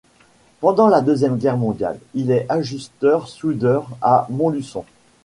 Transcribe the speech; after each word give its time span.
Pendant 0.61 0.87
la 0.87 1.01
Deuxième 1.01 1.37
Guerre 1.37 1.57
mondiale, 1.57 1.99
il 2.15 2.31
est 2.31 2.47
ajusteur-soudeur 2.49 3.87
à 4.01 4.25
Montluçon. 4.31 4.83